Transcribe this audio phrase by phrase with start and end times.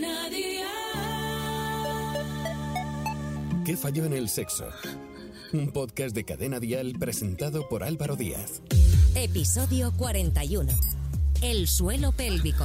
[0.00, 0.66] Cadena Dial.
[3.66, 4.64] ¿Qué falló en el sexo?
[5.52, 8.62] Un podcast de Cadena Dial presentado por Álvaro Díaz.
[9.14, 10.72] Episodio 41.
[11.42, 12.64] El suelo pélvico.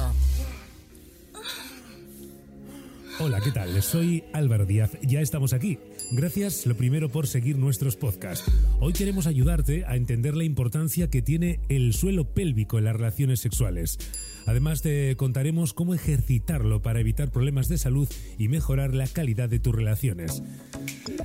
[3.18, 3.82] Hola, ¿qué tal?
[3.82, 4.92] Soy Álvaro Díaz.
[5.02, 5.78] Ya estamos aquí.
[6.12, 8.50] Gracias, lo primero, por seguir nuestros podcasts.
[8.80, 13.40] Hoy queremos ayudarte a entender la importancia que tiene el suelo pélvico en las relaciones
[13.40, 13.98] sexuales.
[14.46, 19.58] Además, te contaremos cómo ejercitarlo para evitar problemas de salud y mejorar la calidad de
[19.58, 20.42] tus relaciones.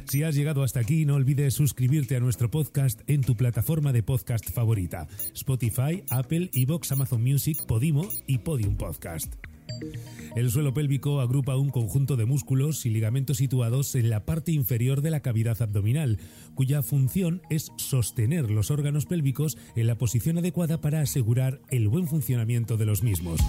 [0.08, 4.04] Si has llegado hasta aquí, no olvides suscribirte a nuestro podcast en tu plataforma de
[4.04, 9.51] podcast favorita: Spotify, Apple, Evox, Amazon Music, Podimo y Podium Podcast.
[10.36, 15.02] El suelo pélvico agrupa un conjunto de músculos y ligamentos situados en la parte inferior
[15.02, 16.20] de la cavidad abdominal,
[16.56, 22.08] cuya función es sostener los órganos pélvicos en la posición adecuada para asegurar el buen
[22.08, 23.42] funcionamiento de los mismos.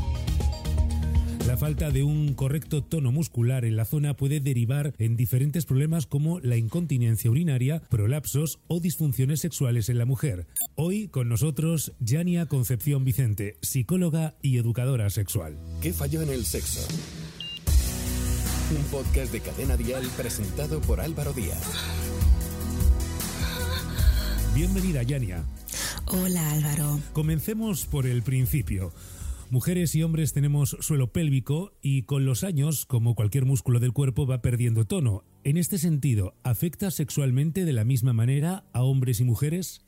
[1.46, 6.06] La falta de un correcto tono muscular en la zona puede derivar en diferentes problemas
[6.06, 10.46] como la incontinencia urinaria, prolapsos o disfunciones sexuales en la mujer.
[10.76, 15.58] Hoy con nosotros Yania Concepción Vicente, psicóloga y educadora sexual.
[15.80, 16.86] ¿Qué falló en el sexo?
[18.76, 21.60] Un podcast de Cadena Dial presentado por Álvaro Díaz.
[24.54, 25.44] Bienvenida Yania.
[26.06, 27.00] Hola Álvaro.
[27.12, 28.92] Comencemos por el principio.
[29.52, 34.26] Mujeres y hombres tenemos suelo pélvico y con los años, como cualquier músculo del cuerpo,
[34.26, 35.24] va perdiendo tono.
[35.44, 39.82] En este sentido, ¿afecta sexualmente de la misma manera a hombres y mujeres?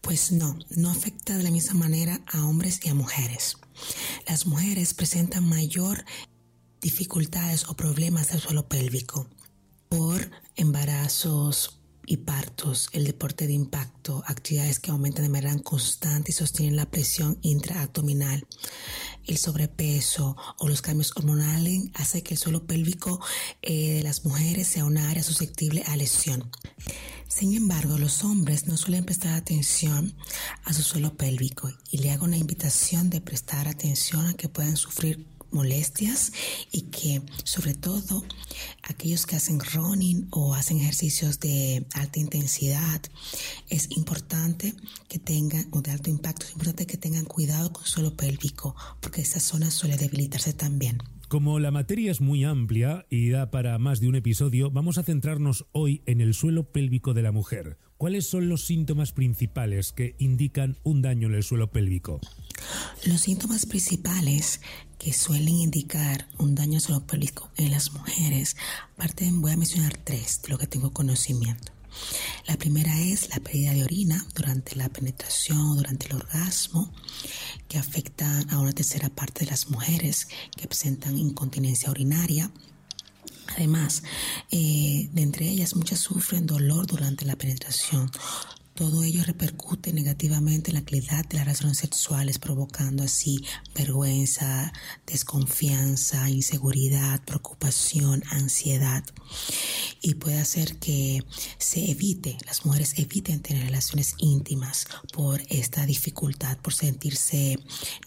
[0.00, 3.56] Pues no, no afecta de la misma manera a hombres y a mujeres.
[4.26, 6.04] Las mujeres presentan mayor
[6.80, 9.28] dificultades o problemas del suelo pélvico
[9.88, 16.34] por embarazos, y partos, el deporte de impacto, actividades que aumentan de manera constante y
[16.34, 18.46] sostienen la presión intraabdominal,
[19.26, 23.20] el sobrepeso o los cambios hormonales hace que el suelo pélvico
[23.62, 26.50] eh, de las mujeres sea una área susceptible a lesión.
[27.28, 30.14] Sin embargo, los hombres no suelen prestar atención
[30.64, 34.76] a su suelo pélvico y le hago una invitación de prestar atención a que puedan
[34.76, 36.32] sufrir molestias
[36.70, 38.24] y que sobre todo
[38.82, 43.00] aquellos que hacen running o hacen ejercicios de alta intensidad
[43.68, 44.74] es importante
[45.08, 48.74] que tengan o de alto impacto es importante que tengan cuidado con el suelo pélvico
[49.00, 51.13] porque esa zona suele debilitarse también.
[51.34, 55.02] Como la materia es muy amplia y da para más de un episodio, vamos a
[55.02, 57.76] centrarnos hoy en el suelo pélvico de la mujer.
[57.96, 62.20] ¿Cuáles son los síntomas principales que indican un daño en el suelo pélvico?
[63.04, 64.60] Los síntomas principales
[64.96, 68.56] que suelen indicar un daño pélvico en las mujeres,
[68.96, 71.73] parten, voy a mencionar tres de lo que tengo conocimiento.
[72.46, 76.92] La primera es la pérdida de orina durante la penetración, durante el orgasmo,
[77.68, 82.50] que afecta a una tercera parte de las mujeres que presentan incontinencia urinaria.
[83.56, 84.02] Además,
[84.50, 88.10] eh, de entre ellas, muchas sufren dolor durante la penetración,
[88.74, 94.72] todo ello repercute negativamente en la calidad de las relaciones sexuales, provocando así vergüenza,
[95.06, 99.04] desconfianza, inseguridad, preocupación, ansiedad.
[100.02, 101.22] Y puede hacer que
[101.58, 107.58] se evite, las mujeres eviten tener relaciones íntimas por esta dificultad, por sentirse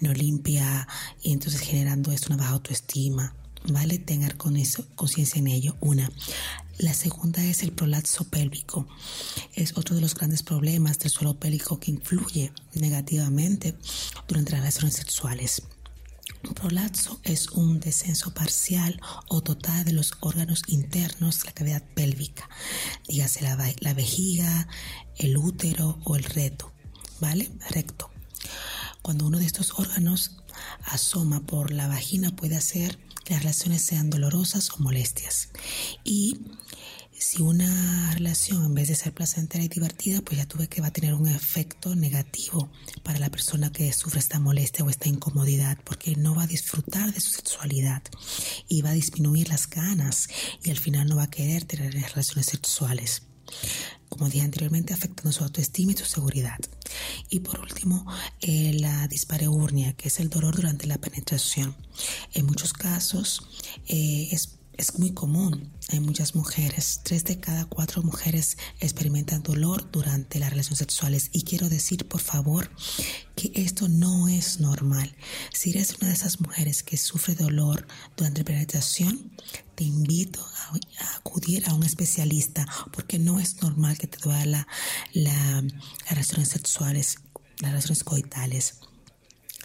[0.01, 0.87] no limpia
[1.23, 3.33] y entonces generando esto una baja autoestima.
[3.69, 3.97] ¿Vale?
[3.97, 5.75] Tener conciencia en ello.
[5.81, 6.09] Una.
[6.77, 8.87] La segunda es el prolapso pélvico.
[9.55, 13.75] Es otro de los grandes problemas del suelo pélvico que influye negativamente
[14.27, 15.63] durante las relaciones sexuales.
[16.43, 21.83] Un prolapso es un descenso parcial o total de los órganos internos de la cavidad
[21.95, 22.47] pélvica,
[23.07, 24.67] dígase la, la vejiga,
[25.15, 26.71] el útero o el reto,
[27.19, 27.51] ¿vale?
[27.71, 28.11] Recto.
[29.01, 30.37] Cuando uno de estos órganos
[30.83, 32.99] asoma por la vagina puede hacer
[33.33, 35.49] las relaciones sean dolorosas o molestias.
[36.03, 36.37] Y
[37.19, 40.87] si una relación en vez de ser placentera y divertida, pues ya tuve que va
[40.87, 42.69] a tener un efecto negativo
[43.03, 47.11] para la persona que sufre esta molestia o esta incomodidad, porque no va a disfrutar
[47.13, 48.03] de su sexualidad
[48.67, 50.27] y va a disminuir las ganas
[50.63, 53.23] y al final no va a querer tener relaciones sexuales.
[54.09, 56.57] Como dije anteriormente, afectando su autoestima y su seguridad.
[57.29, 58.05] Y por último,
[58.41, 61.75] eh, la dispareunia, que es el dolor durante la penetración.
[62.33, 63.47] En muchos casos
[63.87, 67.01] eh, es es muy común en muchas mujeres.
[67.03, 71.29] Tres de cada cuatro mujeres experimentan dolor durante las relaciones sexuales.
[71.31, 72.69] Y quiero decir, por favor,
[73.35, 75.15] que esto no es normal.
[75.51, 79.31] Si eres una de esas mujeres que sufre dolor durante la penetración,
[79.75, 80.45] te invito
[80.99, 84.67] a, acudir a un especialista porque no es normal que te duela
[85.13, 87.17] la, las relaciones sexuales,
[87.59, 88.75] las relaciones coitales.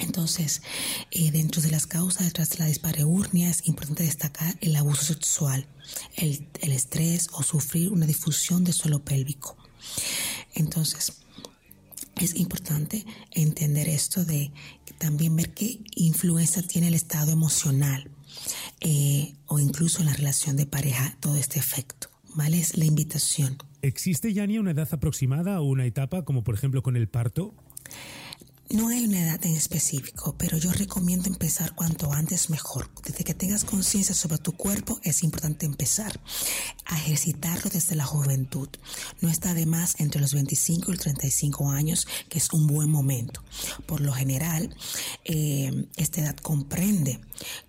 [0.03, 0.63] Entonces,
[1.11, 5.67] eh, dentro de las causas detrás de la dispareunia es importante destacar el abuso sexual,
[6.17, 9.57] el, estrés o sufrir una difusión de suelo pélvico.
[10.55, 11.23] Entonces,
[12.21, 14.53] es importante entender esto de
[14.99, 18.11] también ver qué influencia tiene el estado emocional
[18.81, 22.09] eh, o incluso en la relación de pareja todo este efecto.
[22.35, 22.59] ¿Vale?
[22.59, 23.59] Es la invitación.
[23.83, 27.55] ¿Existe, ya ni una edad aproximada o una etapa, como por ejemplo con el parto?
[28.73, 32.91] No hay una edad en específico, pero yo recomiendo empezar cuanto antes mejor.
[33.05, 36.19] Desde que tengas conciencia sobre tu cuerpo es importante empezar
[36.87, 38.71] a ejercitarlo desde la juventud.
[39.21, 42.91] No está de más entre los 25 y los 35 años, que es un buen
[42.91, 43.45] momento.
[43.85, 44.75] Por lo general,
[45.27, 47.21] eh, esta edad comprende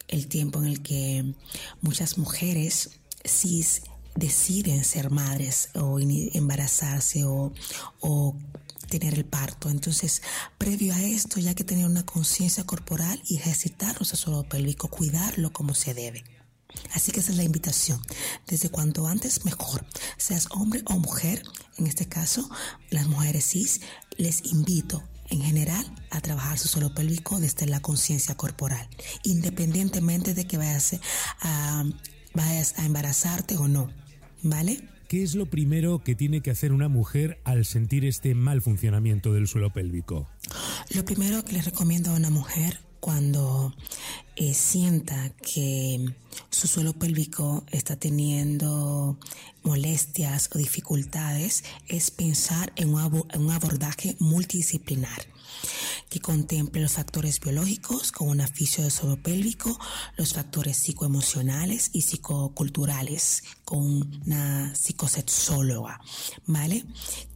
[0.07, 1.35] el tiempo en el que
[1.81, 2.91] muchas mujeres
[3.25, 3.81] cis
[4.15, 7.51] deciden ser madres o embarazarse o,
[7.99, 8.35] o
[8.99, 9.69] tener el parto.
[9.69, 10.21] Entonces,
[10.57, 15.51] previo a esto, ya que tener una conciencia corporal y ejercitar nuestro suelo pélvico, cuidarlo
[15.51, 16.23] como se debe.
[16.93, 17.99] Así que esa es la invitación.
[18.47, 19.85] Desde cuanto antes, mejor.
[20.17, 21.43] Seas hombre o mujer,
[21.77, 22.47] en este caso,
[22.89, 23.81] las mujeres cis,
[24.17, 28.87] les invito en general a trabajar su suelo pélvico desde la conciencia corporal,
[29.23, 30.97] independientemente de que vayas
[31.41, 31.83] a,
[32.33, 33.91] vayas a embarazarte o no.
[34.43, 34.92] ¿Vale?
[35.07, 39.33] ¿Qué es lo primero que tiene que hacer una mujer al sentir este mal funcionamiento
[39.33, 40.27] del suelo pélvico?
[40.93, 43.73] Lo primero que le recomiendo a una mujer cuando
[44.37, 46.05] eh, sienta que
[46.49, 49.17] su suelo pélvico está teniendo
[49.63, 55.32] molestias o dificultades es pensar en un abordaje multidisciplinar
[56.09, 58.83] que contemple los factores biológicos como un aficio
[59.21, 59.79] pélvico,
[60.17, 65.99] los factores psicoemocionales y psicoculturales con una psicosexóloga,
[66.45, 66.85] ¿vale?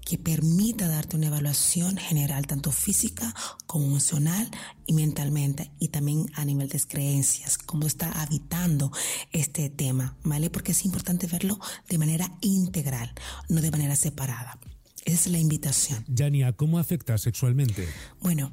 [0.06, 3.34] Que permita darte una evaluación general, tanto física
[3.66, 4.50] como emocional
[4.86, 8.92] y mentalmente, y también a nivel de creencias, cómo está habitando
[9.32, 10.50] este tema, ¿vale?
[10.50, 11.60] Porque es importante verlo
[11.90, 13.14] de manera integral,
[13.50, 14.58] no de manera separada.
[15.08, 16.04] Es la invitación.
[16.10, 17.88] Yania, ¿cómo afecta sexualmente?
[18.20, 18.52] Bueno,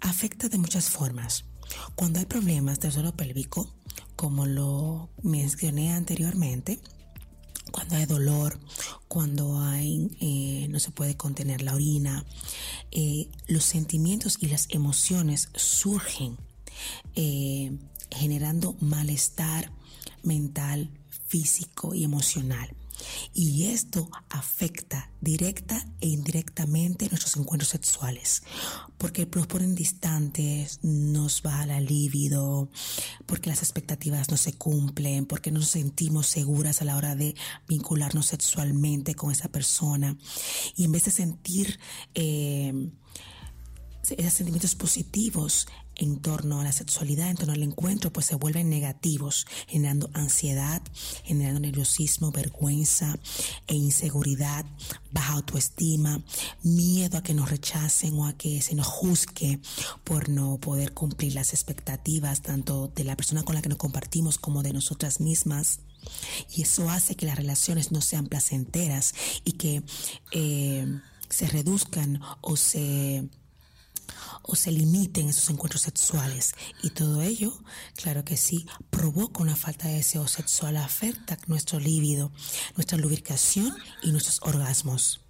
[0.00, 1.44] afecta de muchas formas.
[1.94, 3.72] Cuando hay problemas del suelo pélvico,
[4.16, 6.80] como lo mencioné anteriormente,
[7.70, 8.58] cuando hay dolor,
[9.06, 12.24] cuando hay eh, no se puede contener la orina,
[12.90, 16.36] eh, los sentimientos y las emociones surgen
[17.14, 17.78] eh,
[18.10, 19.70] generando malestar
[20.24, 20.90] mental,
[21.28, 22.74] físico y emocional.
[23.34, 28.42] Y esto afecta directa e indirectamente nuestros encuentros sexuales,
[28.98, 32.68] porque nos ponen distantes, nos baja la libido,
[33.26, 37.34] porque las expectativas no se cumplen, porque no nos sentimos seguras a la hora de
[37.68, 40.16] vincularnos sexualmente con esa persona.
[40.76, 41.78] Y en vez de sentir
[42.14, 42.90] eh,
[44.18, 45.66] esos sentimientos positivos
[46.00, 50.80] en torno a la sexualidad, en torno al encuentro, pues se vuelven negativos, generando ansiedad,
[51.24, 53.18] generando nerviosismo, vergüenza
[53.66, 54.64] e inseguridad,
[55.12, 56.22] baja autoestima,
[56.62, 59.60] miedo a que nos rechacen o a que se nos juzgue
[60.02, 64.38] por no poder cumplir las expectativas tanto de la persona con la que nos compartimos
[64.38, 65.80] como de nosotras mismas.
[66.56, 69.14] Y eso hace que las relaciones no sean placenteras
[69.44, 69.82] y que
[70.32, 70.86] eh,
[71.28, 73.28] se reduzcan o se
[74.50, 76.52] o se limiten esos encuentros sexuales.
[76.82, 77.56] Y todo ello,
[77.94, 82.32] claro que sí, provoca una falta de deseo sexual, afecta nuestro líbido,
[82.76, 83.72] nuestra lubricación
[84.02, 85.20] y nuestros orgasmos.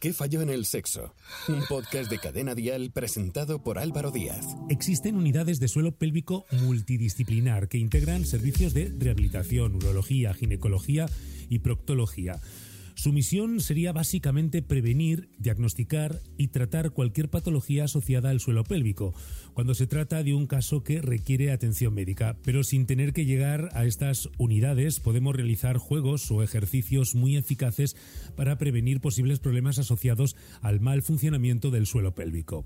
[0.00, 1.14] ¿Qué falló en el sexo?
[1.48, 4.44] Un podcast de cadena dial presentado por Álvaro Díaz.
[4.68, 11.06] Existen unidades de suelo pélvico multidisciplinar que integran servicios de rehabilitación, urología, ginecología
[11.48, 12.40] y proctología
[12.94, 19.14] su misión sería básicamente prevenir, diagnosticar y tratar cualquier patología asociada al suelo pélvico,
[19.52, 22.36] cuando se trata de un caso que requiere atención médica.
[22.44, 27.96] Pero sin tener que llegar a estas unidades, podemos realizar juegos o ejercicios muy eficaces
[28.36, 32.64] para prevenir posibles problemas asociados al mal funcionamiento del suelo pélvico.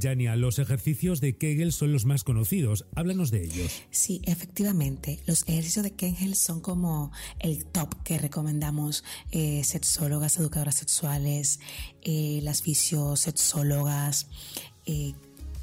[0.00, 2.86] Jania, los ejercicios de Kegel son los más conocidos.
[2.94, 3.82] Háblanos de ellos.
[3.90, 5.18] Sí, efectivamente.
[5.26, 11.60] Los ejercicios de Kegel son como el top que recomendamos eh, sexólogas, educadoras sexuales,
[12.02, 14.28] eh, las fisiosexólogas,
[14.86, 15.14] eh,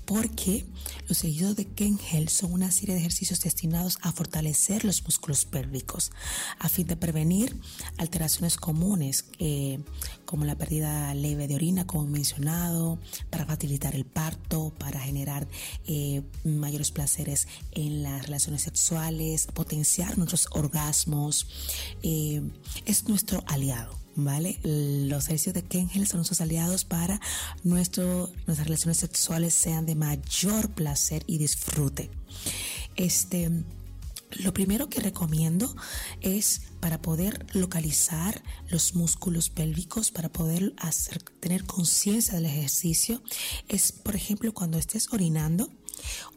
[0.09, 0.65] porque
[1.07, 6.11] los ejercicios de Kengel son una serie de ejercicios destinados a fortalecer los músculos pélvicos
[6.57, 7.55] a fin de prevenir
[7.97, 9.77] alteraciones comunes eh,
[10.25, 12.97] como la pérdida leve de orina, como mencionado,
[13.29, 15.47] para facilitar el parto, para generar
[15.85, 21.45] eh, mayores placeres en las relaciones sexuales, potenciar nuestros orgasmos.
[22.01, 22.41] Eh,
[22.87, 24.59] es nuestro aliado ¿vale?
[24.63, 27.19] Los ejercicios de Kegel son nuestros aliados para
[27.63, 32.09] nuestro, nuestras relaciones sexuales sean de mayor placer y disfrute.
[32.95, 33.49] Este,
[34.31, 35.75] lo primero que recomiendo
[36.21, 40.73] es para poder localizar los músculos pélvicos, para poder
[41.39, 43.21] tener conciencia del ejercicio,
[43.67, 45.69] es por ejemplo cuando estés orinando,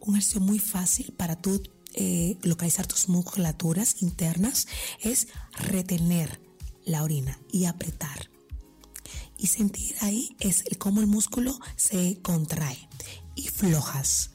[0.01, 1.63] un ejercicio muy fácil para tú
[1.95, 4.67] eh, localizar tus musculaturas internas
[5.03, 6.41] es retener
[6.85, 8.31] la orina y apretar.
[9.37, 12.89] Y sentir ahí es cómo el músculo se contrae
[13.35, 14.31] y flojas.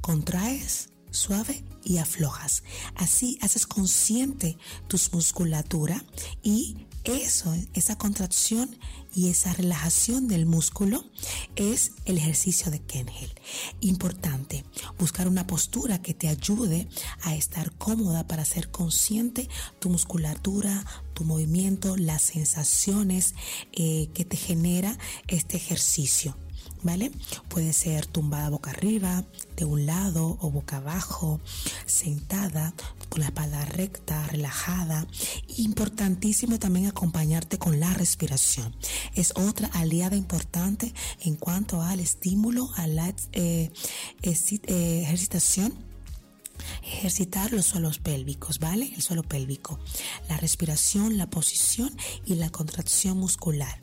[0.00, 2.62] Contraes suave y aflojas.
[2.94, 6.04] Así haces consciente tu musculatura
[6.42, 8.76] y eso, esa contracción
[9.14, 11.04] y esa relajación del músculo
[11.56, 13.32] es el ejercicio de Kegel.
[13.80, 14.64] Importante,
[14.98, 16.88] buscar una postura que te ayude
[17.22, 19.48] a estar cómoda para ser consciente
[19.78, 20.84] tu musculatura,
[21.14, 23.34] tu movimiento, las sensaciones
[23.72, 24.96] eh, que te genera
[25.26, 26.36] este ejercicio.
[26.82, 27.10] ¿Vale?
[27.48, 29.24] Puede ser tumbada boca arriba,
[29.56, 31.40] de un lado o boca abajo,
[31.86, 32.74] sentada,
[33.08, 35.06] con la espalda recta, relajada.
[35.56, 38.74] Importantísimo también acompañarte con la respiración.
[39.14, 43.70] Es otra aliada importante en cuanto al estímulo, a la eh,
[44.22, 45.88] eh, ejercitación
[46.82, 48.92] ejercitar los suelos pélvicos, ¿vale?
[48.94, 49.78] El suelo pélvico,
[50.28, 51.94] la respiración, la posición
[52.26, 53.80] y la contracción muscular.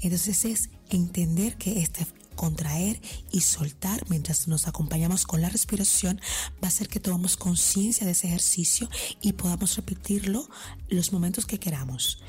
[0.00, 3.00] Entonces es entender que este contraer
[3.30, 6.20] y soltar mientras nos acompañamos con la respiración
[6.62, 8.88] va a hacer que tomamos conciencia de ese ejercicio
[9.22, 10.48] y podamos repetirlo
[10.88, 12.22] los momentos que queramos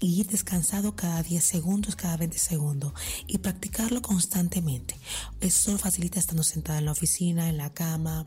[0.00, 2.92] ir descansado cada 10 segundos, cada 20 segundos
[3.26, 4.96] y practicarlo constantemente.
[5.40, 8.26] Eso facilita estando sentada en la oficina, en la cama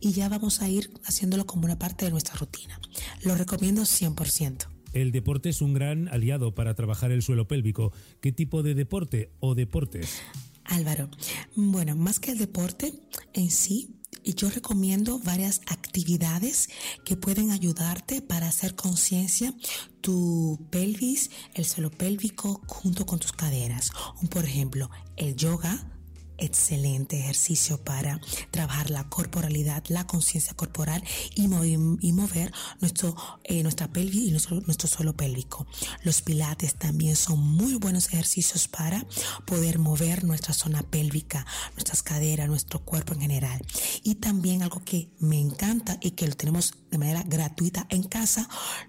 [0.00, 2.80] y ya vamos a ir haciéndolo como una parte de nuestra rutina.
[3.22, 4.66] Lo recomiendo 100%.
[4.92, 7.92] El deporte es un gran aliado para trabajar el suelo pélvico.
[8.20, 10.20] ¿Qué tipo de deporte o deportes?
[10.64, 11.08] Álvaro,
[11.54, 12.94] bueno, más que el deporte
[13.32, 16.68] en sí, yo recomiendo varias actividades
[17.04, 19.52] que pueden ayudarte para hacer conciencia
[20.00, 23.90] tu pelvis, el suelo pélvico junto con tus caderas.
[24.30, 25.91] Por ejemplo, el yoga,
[26.38, 28.20] excelente ejercicio para
[28.50, 31.02] trabajar la corporalidad, la conciencia corporal
[31.34, 35.66] y, mover nuestro, eh, nuestra pelvis y nuestro, nuestro suelo pélvico.
[36.02, 39.06] Los pilates también son muy buenos ejercicios para
[39.46, 43.64] poder mover nuestra zona pélvica, nuestras caderas, nuestro cuerpo en general.
[44.02, 48.48] Y también algo que me encanta y que lo tenemos de manera gratuita en casa,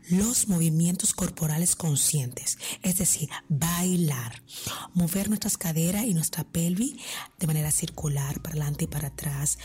[0.10, 4.43] los movimientos corporales conscientes, es decir, bailar,
[4.93, 6.95] mover nuestras caderas y nuestra pelvis
[7.39, 9.57] de manera circular, para adelante y para atrás,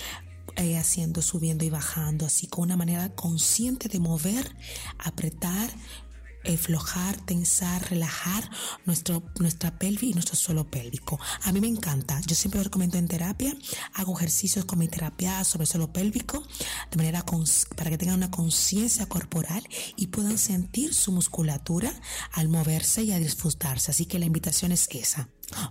[0.56, 4.56] eh, haciendo, subiendo y bajando, así con una manera consciente de mover,
[4.98, 5.70] apretar,
[6.44, 8.50] aflojar, tensar, relajar
[8.86, 11.18] nuestro, nuestra pelvis y nuestro suelo pélvico.
[11.42, 12.20] A mí me encanta.
[12.26, 13.54] Yo siempre lo recomiendo en terapia.
[13.94, 16.42] Hago ejercicios con mi terapia sobre el suelo pélvico
[16.90, 17.24] de manera
[17.76, 19.62] para que tengan una conciencia corporal
[19.96, 21.92] y puedan sentir su musculatura
[22.32, 23.90] al moverse y a disfrutarse.
[23.90, 25.28] Así que la invitación es esa.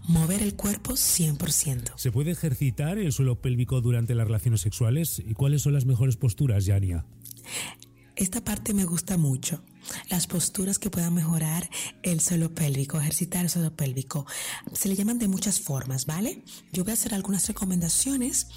[0.08, 1.94] Mover el cuerpo 100%.
[1.98, 5.22] ¿Se puede ejercitar el suelo pélvico durante las relaciones sexuales?
[5.26, 7.06] ¿Y cuáles son las mejores posturas, Yania?
[8.16, 9.64] Esta parte me gusta mucho.
[10.10, 11.70] Las posturas que puedan mejorar
[12.04, 14.26] el suelo pélvico, ejercitar el suelo pélvico.
[14.74, 16.44] Se le llaman de muchas formas, ¿vale?
[16.72, 18.48] Yo voy a hacer algunas recomendaciones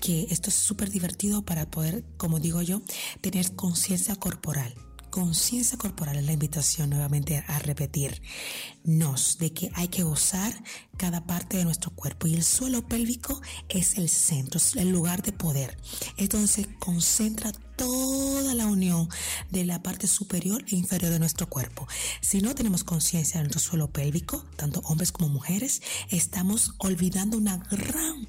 [0.00, 2.82] que esto es súper divertido para poder, como digo yo,
[3.20, 4.74] tener conciencia corporal
[5.14, 10.52] conciencia corporal es la invitación nuevamente a repetirnos de que hay que gozar
[10.96, 15.22] cada parte de nuestro cuerpo y el suelo pélvico es el centro, es el lugar
[15.22, 15.76] de poder.
[16.16, 19.08] Entonces concentra toda la unión
[19.50, 21.86] de la parte superior e inferior de nuestro cuerpo.
[22.20, 27.58] Si no tenemos conciencia de nuestro suelo pélvico, tanto hombres como mujeres, estamos olvidando una
[27.70, 28.28] gran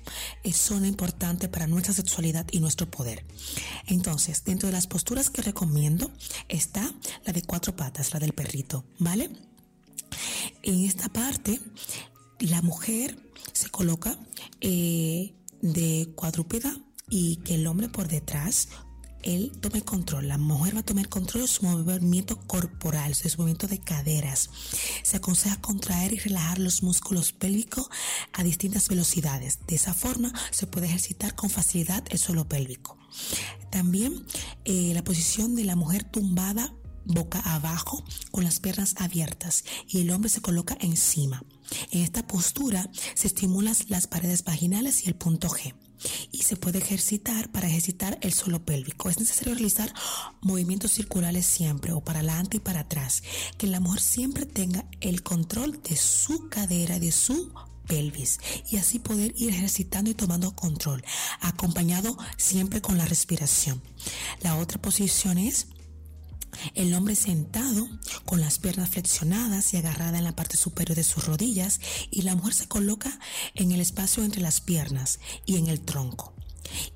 [0.52, 3.26] zona importante para nuestra sexualidad y nuestro poder.
[3.88, 6.12] Entonces, dentro de las posturas que recomiendo
[6.48, 6.92] está
[7.26, 9.30] la de cuatro patas, la del perrito, ¿vale?
[10.64, 11.60] En esta parte,
[12.40, 13.18] la mujer
[13.54, 14.18] se coloca
[14.62, 16.78] eh, de cuadrúpeda
[17.10, 18.70] y que el hombre por detrás
[19.26, 23.40] él tome control, la mujer va a tomar control de su movimiento corporal, de su
[23.40, 24.50] movimiento de caderas.
[25.04, 27.90] Se aconseja contraer y relajar los músculos pélvicos
[28.34, 29.60] a distintas velocidades.
[29.68, 32.98] De esa forma se puede ejercitar con facilidad el suelo pélvico.
[33.72, 34.26] También
[34.64, 36.74] eh, la posición de la mujer tumbada
[37.06, 41.44] boca abajo con las piernas abiertas y el hombre se coloca encima.
[41.92, 45.74] En esta postura se estimulan las paredes vaginales y el punto G.
[46.32, 49.10] y se puede ejercitar para ejercitar el suelo pélvico.
[49.10, 49.94] Es necesario realizar
[50.42, 53.24] movimientos circulares siempre o para adelante y para atrás.
[53.58, 57.54] Que la mujer siempre tenga el control de su cadera, de su
[57.88, 61.04] pelvis y así poder ir ejercitando y tomando control,
[61.42, 63.82] acompañado siempre con la respiración.
[64.42, 65.68] La otra posición es
[66.74, 67.88] el hombre sentado
[68.26, 71.80] con las piernas flexionadas y agarrada en la parte superior de sus rodillas
[72.12, 73.20] y la mujer se coloca
[73.54, 76.34] en el espacio entre las piernas y en el tronco.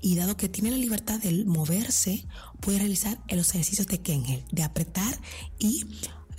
[0.01, 2.25] Y dado que tiene la libertad de moverse,
[2.59, 5.19] puede realizar los ejercicios de Kengel, de apretar
[5.59, 5.85] y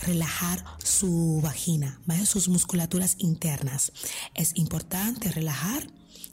[0.00, 3.92] relajar su vagina, sus musculaturas internas.
[4.34, 5.86] Es importante relajar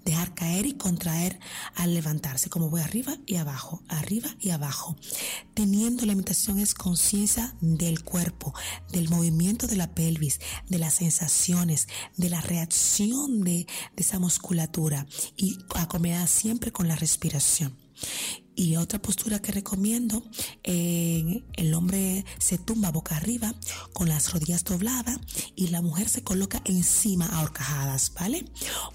[0.07, 1.37] dejar caer y contraer
[1.75, 4.95] al levantarse, como voy arriba y abajo, arriba y abajo.
[5.53, 8.53] Teniendo la imitación es conciencia del cuerpo,
[8.91, 15.57] del movimiento de la pelvis, de las sensaciones, de la reacción de, esa musculatura y
[15.75, 17.75] acomodada siempre con la respiración.
[18.59, 20.23] Y otra postura que recomiendo,
[20.63, 23.53] eh, el hombre se tumba boca arriba
[23.93, 25.19] con las rodillas dobladas
[25.55, 28.45] y la mujer se coloca encima a horcajadas, ¿vale?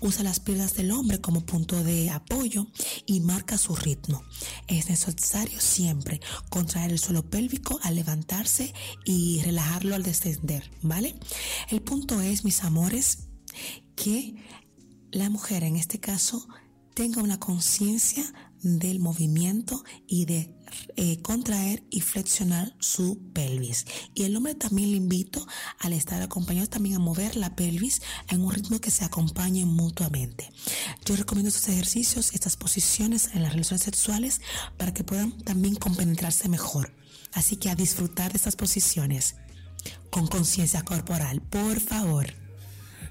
[0.00, 2.66] Usa las piernas del hombre como punto de apoyo
[3.06, 4.24] y marca su ritmo.
[4.66, 11.14] Es necesario siempre contraer el suelo pélvico al levantarse y relajarlo al descender, ¿vale?
[11.70, 13.28] El punto es, mis amores,
[13.94, 14.34] que
[15.12, 16.48] la mujer en este caso
[16.94, 18.24] tenga una conciencia
[18.62, 20.54] del movimiento y de
[20.96, 23.86] eh, contraer y flexionar su pelvis.
[24.14, 25.46] Y el hombre también le invito
[25.78, 30.50] al estar acompañado también a mover la pelvis en un ritmo que se acompañe mutuamente.
[31.04, 34.40] Yo recomiendo estos ejercicios, estas posiciones en las relaciones sexuales
[34.76, 36.94] para que puedan también compenetrarse mejor.
[37.32, 39.36] Así que a disfrutar de estas posiciones
[40.10, 42.41] con conciencia corporal, por favor.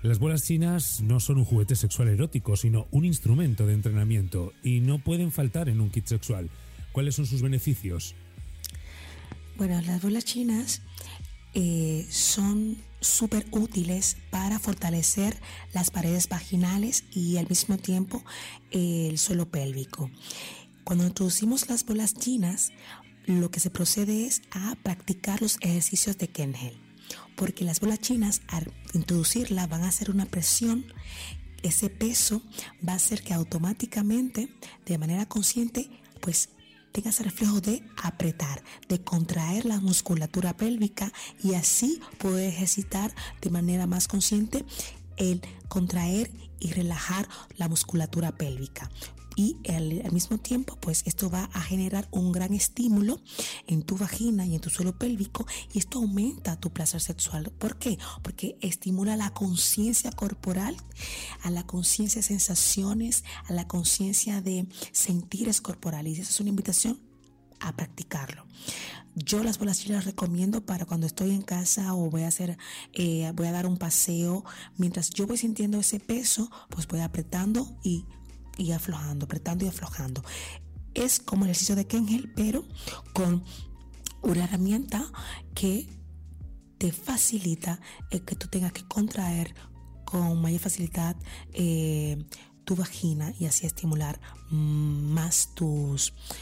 [0.04, 4.80] Las bolas chinas no son un juguete sexual erótico, sino un instrumento de entrenamiento y
[4.80, 6.50] no pueden faltar en un kit sexual.
[6.92, 8.16] ¿Cuáles son sus beneficios?
[9.58, 10.82] Bueno, las bolas chinas
[11.54, 15.40] eh, son súper útiles para fortalecer
[15.72, 18.24] las paredes vaginales y al mismo tiempo
[18.72, 20.10] el suelo pélvico.
[20.84, 22.72] Cuando introducimos las bolas chinas,
[23.28, 26.91] lo que se procede es a practicar los ejercicios de Kengel
[27.36, 30.86] porque las bolas chinas al introducirla van a hacer una presión.
[31.64, 32.42] Ese peso
[32.88, 34.50] va a hacer que automáticamente,
[34.86, 36.50] de manera consciente, pues
[36.92, 41.12] tengas el reflejo de apretar, de contraer la musculatura pélvica
[41.44, 44.66] y así poder ejercitar de manera más consciente
[45.18, 48.90] el contraer y relajar la musculatura pélvica
[49.36, 53.22] y al, mismo tiempo pues esto va a generar un gran estímulo
[53.68, 57.52] en tu vagina y en tu suelo pélvico y esto aumenta tu placer sexual.
[57.58, 57.98] ¿Por qué?
[58.22, 60.76] Porque estimula la conciencia corporal,
[61.44, 66.18] a la conciencia de sensaciones, a la conciencia de sentires corporales.
[66.18, 67.00] Y esa es una invitación
[67.60, 68.46] a practicarlo.
[69.14, 72.58] Yo las bolas las recomiendo para cuando estoy en casa o voy a hacer,
[72.94, 74.46] eh, voy a dar un paseo.
[74.78, 78.06] Mientras yo voy sintiendo ese peso, pues voy apretando y
[78.62, 80.24] y aflojando, apretando y aflojando.
[80.94, 82.66] Es como el ejercicio de Kengel, pero
[83.14, 83.44] con
[84.22, 85.06] una herramienta
[85.54, 85.88] que
[86.78, 89.54] te facilita el que tú tengas que contraer
[90.06, 91.16] con mayor facilidad
[91.54, 92.26] eh,
[92.66, 94.20] tu vagina y así estimular
[94.50, 95.96] más tu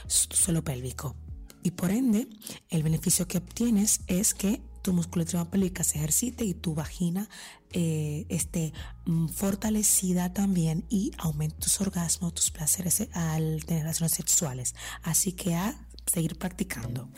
[0.08, 1.16] suelo pélvico.
[1.62, 2.30] Y por ende,
[2.70, 7.30] el beneficio que obtienes es que tu musculatura pélvica se ejercite y tu vagina
[7.74, 8.74] eh, esté
[9.06, 14.76] mm, fortalecida también y aumente tus orgasmos, tus placeres eh, al tener relaciones sexuales.
[15.04, 17.10] Así que a seguir practicando.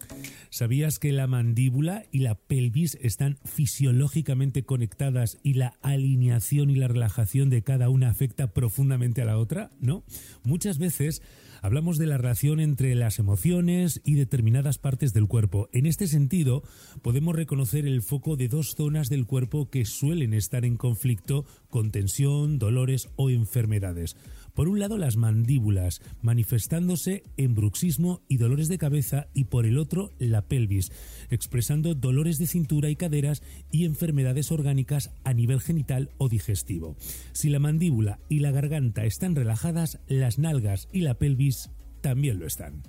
[0.50, 6.90] ¿Sabías que la mandíbula y la pelvis están fisiológicamente conectadas y la alineación y la
[6.90, 9.72] relajación de cada una afecta profundamente a la otra?
[9.80, 10.04] ¿No?
[10.44, 11.22] Muchas veces
[11.62, 15.70] hablamos de la relación entre las emociones y determinadas partes del cuerpo.
[15.72, 16.64] En este sentido,
[17.02, 21.92] podemos reconocer el foco de dos zonas del cuerpo que suelen estar en conflicto con
[21.92, 24.16] tensión, dolores o enfermedades.
[24.54, 29.78] Por un lado, las mandíbulas, manifestándose en bruxismo y dolores de cabeza, y por el
[29.78, 30.92] otro, la pelvis,
[31.30, 36.96] expresando dolores de cintura y caderas y enfermedades orgánicas a nivel genital o digestivo.
[37.32, 41.70] Si la mandíbula y la garganta están relajadas, las nalgas y la pelvis
[42.02, 42.84] también lo están.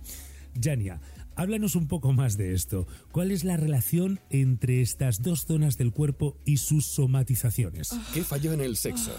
[0.61, 1.01] Jania,
[1.37, 2.87] háblanos un poco más de esto.
[3.11, 7.91] ¿Cuál es la relación entre estas dos zonas del cuerpo y sus somatizaciones?
[8.13, 9.13] ¿Qué falló en el sexo?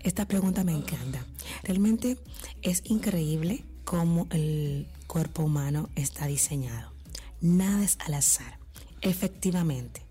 [0.00, 1.24] Esta pregunta me encanta.
[1.62, 2.18] Realmente
[2.62, 6.92] es increíble cómo el cuerpo humano está diseñado.
[7.40, 8.58] Nada es al azar.
[9.00, 10.02] Efectivamente,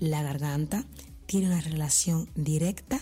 [0.00, 0.84] la garganta
[1.26, 3.00] tiene una relación directa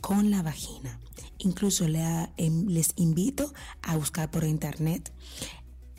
[0.00, 1.00] con la vagina.
[1.38, 3.52] Incluso em, les invito
[3.82, 5.12] a buscar por internet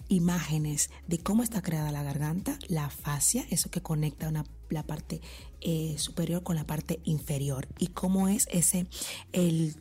[0.07, 4.31] imágenes de cómo está creada la garganta, la fascia, eso que conecta
[4.69, 5.21] la parte
[5.61, 8.87] eh, superior con la parte inferior y cómo es ese
[9.33, 9.75] el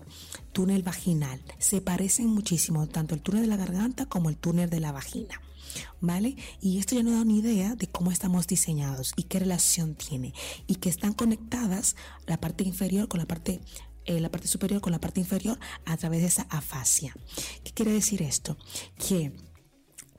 [0.53, 1.43] túnel vaginal.
[1.59, 5.41] Se parecen muchísimo tanto el túnel de la garganta como el túnel de la vagina.
[6.01, 6.37] ¿Vale?
[6.61, 10.33] Y esto ya nos da una idea de cómo estamos diseñados y qué relación tiene.
[10.69, 13.61] Y que están conectadas la parte inferior con la parte
[14.07, 17.17] eh, la parte superior con la parte inferior a través de esa afasia.
[17.65, 18.59] ¿Qué quiere decir esto?
[18.99, 19.33] Que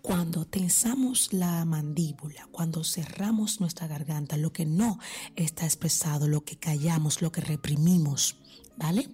[0.06, 5.00] cuando tensamos la mandíbula, cuando cerramos nuestra garganta, lo que no
[5.36, 8.36] está expresado, lo que callamos, lo que reprimimos,
[8.78, 9.10] ¿vale?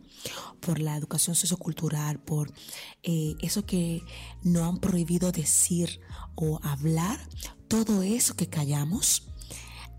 [0.59, 2.51] Por la educación sociocultural, por
[3.03, 4.03] eh, eso que
[4.43, 6.01] no han prohibido decir
[6.35, 7.25] o hablar,
[7.69, 9.30] todo eso que callamos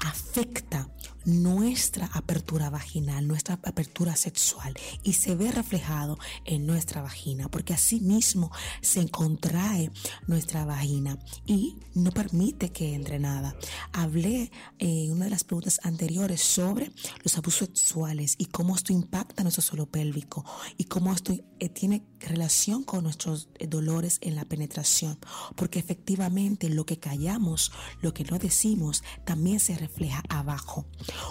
[0.02, 0.88] afecta
[1.24, 8.00] nuestra apertura vaginal, nuestra apertura sexual y se ve reflejado en nuestra vagina, porque así
[8.00, 9.90] mismo se contrae
[10.26, 13.54] nuestra vagina y no permite que entre nada.
[13.92, 16.90] Hablé en una de las preguntas anteriores sobre
[17.22, 20.44] los abusos sexuales y cómo esto impacta nuestro suelo pélvico
[20.76, 25.18] y cómo esto eh, tiene relación con nuestros eh, dolores en la penetración,
[25.54, 29.91] porque efectivamente lo que callamos, lo que no decimos, también se refleja
[30.28, 30.86] abajo.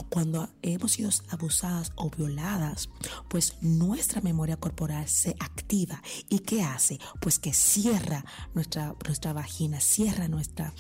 [0.09, 2.89] Cuando hemos sido abusadas o violadas,
[3.29, 6.01] pues nuestra memoria corporal se activa.
[6.29, 6.99] ¿Y qué hace?
[7.19, 10.73] Pues que cierra nuestra, nuestra vagina, cierra nuestra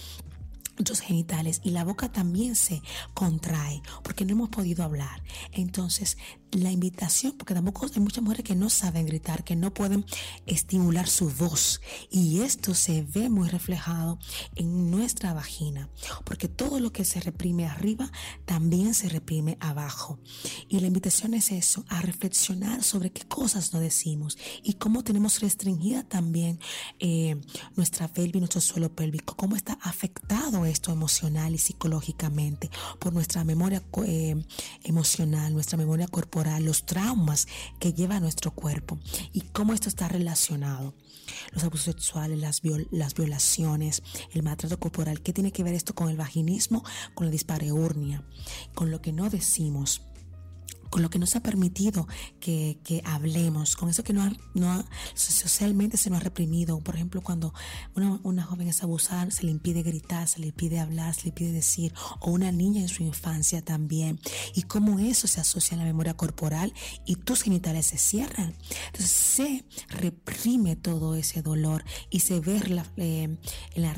[0.81, 2.81] nuestros genitales y la boca también se
[3.13, 5.23] contrae porque no hemos podido hablar.
[5.51, 6.17] Entonces
[6.51, 10.05] la invitación, porque tampoco hay muchas mujeres que no saben gritar, que no pueden
[10.45, 11.81] estimular su voz.
[12.09, 14.19] Y esto se ve muy reflejado
[14.55, 15.89] en nuestra vagina,
[16.25, 18.11] porque todo lo que se reprime arriba
[18.45, 20.19] también se reprime abajo.
[20.67, 25.39] Y la invitación es eso, a reflexionar sobre qué cosas no decimos y cómo tenemos
[25.39, 26.59] restringida también
[26.99, 27.39] eh,
[27.75, 33.83] nuestra pelvis, nuestro suelo pélvico, cómo está afectado esto emocional y psicológicamente por nuestra memoria
[34.05, 34.43] eh,
[34.83, 37.47] emocional, nuestra memoria corporal los traumas
[37.79, 38.99] que lleva nuestro cuerpo
[39.33, 40.93] y cómo esto está relacionado.
[41.51, 44.03] Los abusos sexuales, las, las violaciones,
[44.33, 45.21] el maltrato corporal.
[45.21, 48.25] ¿Qué tiene que ver esto con el vaginismo, con la dispareurnia,
[48.73, 50.01] con lo que no decimos?
[50.91, 52.07] Con lo que nos ha permitido
[52.39, 56.79] que, hablemos, con eso que no, no socialmente se nos ha reprimido.
[56.81, 57.53] Por ejemplo, cuando
[57.95, 61.29] una, una, joven es abusada, se le impide gritar, se le impide hablar, se le
[61.29, 64.19] impide decir, o una niña en su infancia también.
[64.53, 66.73] Y cómo eso se asocia a la memoria corporal
[67.05, 68.53] y tus genitales se cierran.
[68.87, 72.61] Entonces se reprime todo ese dolor y se ve
[72.97, 73.37] eh,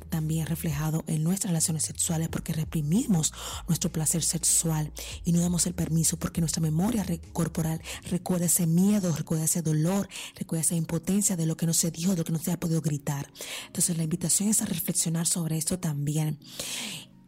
[0.10, 3.34] también reflejado en nuestras relaciones sexuales porque reprimimos
[3.67, 4.91] nuestro placer sexual
[5.25, 9.61] y no damos el permiso porque nuestra memoria memoria corporal recuerda ese miedo, recuerda ese
[9.61, 12.51] dolor, recuerda esa impotencia de lo que no se dijo, de lo que no se
[12.51, 13.31] ha podido gritar.
[13.67, 16.39] Entonces la invitación es a reflexionar sobre esto también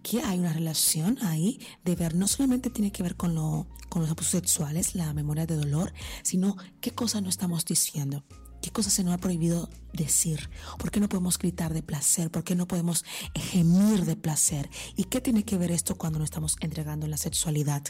[0.03, 4.03] que hay una relación ahí de ver, no solamente tiene que ver con, lo, con
[4.03, 8.23] los abusos sexuales, la memoria de dolor, sino qué cosas no estamos diciendo.
[8.61, 10.49] ¿Qué cosas se nos ha prohibido decir?
[10.77, 12.29] ¿Por qué no podemos gritar de placer?
[12.29, 14.69] ¿Por qué no podemos gemir de placer?
[14.95, 17.83] ¿Y qué tiene que ver esto cuando nos estamos entregando en la sexualidad?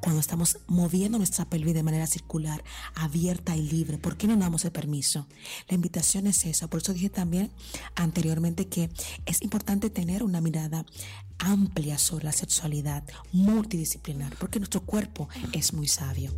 [0.00, 2.62] Cuando estamos moviendo nuestra pelvis de manera circular,
[2.94, 3.98] abierta y libre.
[3.98, 5.26] ¿Por qué no damos el permiso?
[5.68, 6.68] La invitación es esa.
[6.68, 7.50] Por eso dije también
[7.94, 8.90] anteriormente que
[9.26, 10.84] es importante tener una mirada
[11.38, 16.32] amplia sobre la sexualidad, multidisciplinar, porque nuestro cuerpo es muy sabio.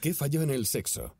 [0.00, 1.17] ¿Qué falló en el sexo?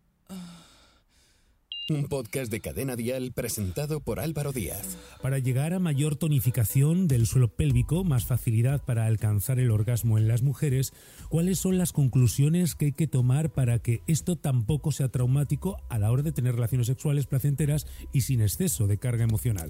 [1.91, 4.99] Un podcast de Cadena Dial presentado por Álvaro Díaz.
[5.23, 10.29] Para llegar a mayor tonificación del suelo pélvico, más facilidad para alcanzar el orgasmo en
[10.29, 10.93] las mujeres,
[11.31, 15.99] ¿cuáles son las conclusiones que hay que tomar para que esto tampoco sea traumático a
[15.99, 19.69] la hora de tener relaciones sexuales placenteras y sin exceso de carga emocional?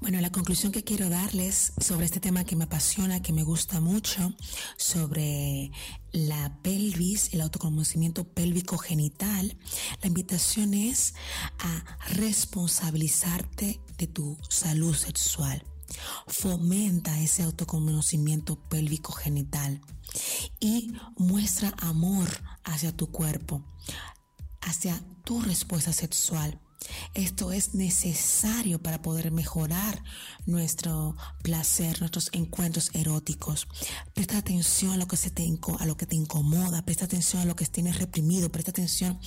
[0.00, 3.80] Bueno, la conclusión que quiero darles sobre este tema que me apasiona, que me gusta
[3.80, 4.32] mucho,
[4.76, 5.72] sobre
[6.26, 9.56] la pelvis, el autoconocimiento pélvico genital,
[10.02, 11.14] la invitación es
[11.58, 15.62] a responsabilizarte de tu salud sexual.
[16.26, 19.80] Fomenta ese autoconocimiento pélvico genital
[20.60, 22.28] y muestra amor
[22.64, 23.64] hacia tu cuerpo,
[24.60, 26.60] hacia tu respuesta sexual
[27.14, 30.02] Esto es necesario para poder mejorar
[30.46, 33.66] nuestro placer, nuestros encuentros eróticos.
[34.14, 35.44] Presta atención a lo que, se te,
[35.78, 39.18] a lo que te incomoda, presta atención a lo que tienes reprimido, presta atención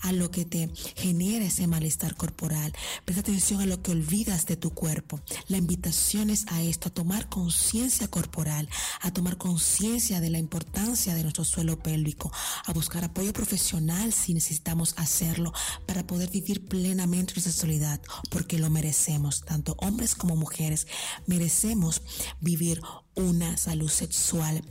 [0.00, 2.72] a lo que te genera ese malestar corporal,
[3.04, 5.20] presta atención a lo que olvidas de tu cuerpo.
[5.48, 8.68] La invitación es a esto, a tomar conciencia corporal,
[9.00, 12.32] a tomar conciencia de la importancia de nuestro suelo pélvico,
[12.64, 15.52] a buscar apoyo profesional si necesitamos hacerlo
[15.86, 20.86] para poder vivir plenamente nuestra sexualidad, porque lo merecemos, tanto hombres como mujeres,
[21.26, 22.02] merecemos
[22.40, 22.80] vivir
[23.14, 24.62] una salud sexual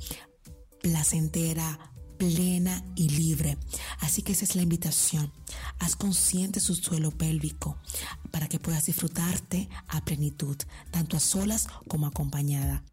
[0.81, 3.57] placentera, plena y libre.
[3.99, 5.31] Así que esa es la invitación.
[5.79, 7.77] Haz consciente su suelo pélvico
[8.31, 10.57] para que puedas disfrutarte a plenitud,
[10.91, 12.83] tanto a solas como acompañada.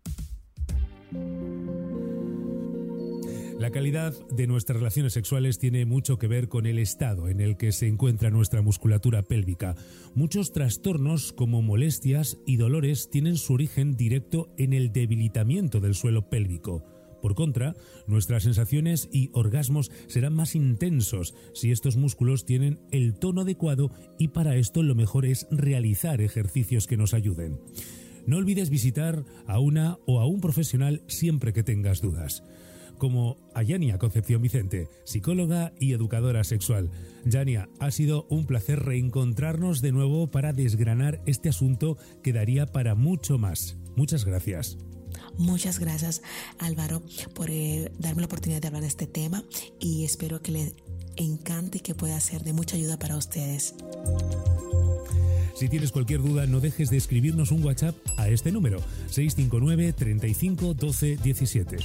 [3.63, 7.57] La calidad de nuestras relaciones sexuales tiene mucho que ver con el estado en el
[7.57, 9.77] que se encuentra nuestra musculatura pélvica.
[10.17, 16.29] Muchos trastornos como molestias y dolores tienen su origen directo en el debilitamiento del suelo
[16.29, 16.85] pélvico.
[17.23, 17.77] Por contra,
[18.09, 24.29] nuestras sensaciones y orgasmos serán más intensos si estos músculos tienen el tono adecuado y
[24.29, 27.61] para esto lo mejor es realizar ejercicios que nos ayuden.
[28.27, 32.43] No olvides visitar a una o a un profesional siempre que tengas dudas
[33.03, 36.89] como a Yania Concepción Vicente, psicóloga y educadora sexual.
[37.25, 42.95] Yania, ha sido un placer reencontrarnos de nuevo para desgranar este asunto que daría para
[42.95, 43.77] mucho más.
[43.97, 44.79] Muchas gracias.
[45.37, 46.23] Muchas gracias
[46.61, 47.03] Álvaro
[47.35, 49.43] por eh, darme la oportunidad de hablar de este tema
[49.81, 50.77] y espero que le
[51.17, 53.75] encante y que pueda ser de mucha ayuda para ustedes.
[55.63, 60.75] Si tienes cualquier duda, no dejes de escribirnos un WhatsApp a este número 659 35
[60.75, 61.77] 12 17.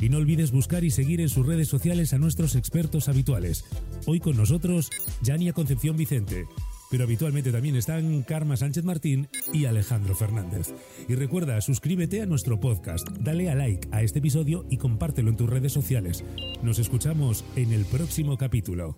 [0.00, 3.66] Y no olvides buscar y seguir en sus redes sociales a nuestros expertos habituales.
[4.06, 4.88] Hoy con nosotros,
[5.20, 6.46] Yania Concepción Vicente
[6.88, 10.72] pero habitualmente también están Karma Sánchez Martín y Alejandro Fernández.
[11.06, 15.36] Y recuerda, suscríbete a nuestro podcast, dale a like a este episodio y compártelo en
[15.36, 16.24] tus redes sociales.
[16.62, 18.96] Nos escuchamos en el próximo capítulo.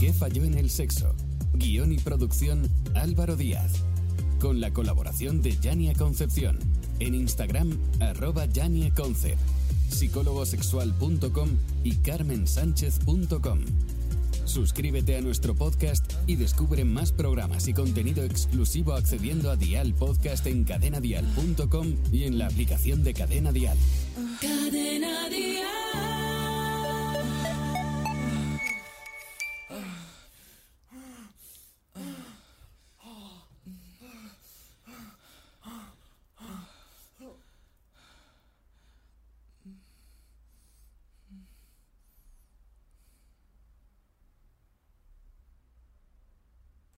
[0.00, 1.14] ¿Qué falló en el sexo?
[1.58, 3.84] Guión y producción Álvaro Díaz.
[4.40, 6.58] Con la colaboración de Yania Concepción.
[7.00, 9.38] En Instagram, arroba Yania Concep,
[9.90, 11.50] psicólogosexual.com
[11.84, 13.60] y carmensánchez.com.
[14.44, 20.46] Suscríbete a nuestro podcast y descubre más programas y contenido exclusivo accediendo a Dial Podcast
[20.46, 23.76] en cadenadial.com y en la aplicación de Cadena Dial.
[24.40, 25.57] Cadena Dial.